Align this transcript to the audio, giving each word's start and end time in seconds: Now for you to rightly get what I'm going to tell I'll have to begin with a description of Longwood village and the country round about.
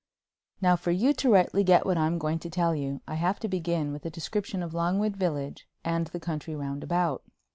Now 0.61 0.75
for 0.77 0.89
you 0.89 1.13
to 1.13 1.29
rightly 1.29 1.63
get 1.63 1.85
what 1.85 1.95
I'm 1.95 2.17
going 2.17 2.39
to 2.39 2.49
tell 2.49 2.71
I'll 2.71 3.15
have 3.17 3.39
to 3.41 3.47
begin 3.47 3.93
with 3.93 4.03
a 4.03 4.09
description 4.09 4.63
of 4.63 4.73
Longwood 4.73 5.15
village 5.15 5.67
and 5.83 6.07
the 6.07 6.19
country 6.19 6.55
round 6.55 6.83
about. 6.83 7.21